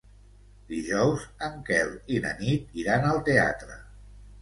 Dijous 0.71 1.27
en 1.49 1.61
Quel 1.69 1.93
i 2.17 2.25
na 2.27 2.35
Nit 2.43 2.83
iran 2.85 3.09
al 3.15 3.25
teatre. 3.33 3.83